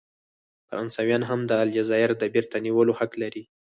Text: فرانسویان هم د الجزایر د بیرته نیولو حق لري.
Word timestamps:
فرانسویان 0.67 1.23
هم 1.29 1.39
د 1.45 1.51
الجزایر 1.63 2.11
د 2.17 2.23
بیرته 2.33 2.55
نیولو 2.65 2.93
حق 2.99 3.11
لري. 3.21 3.43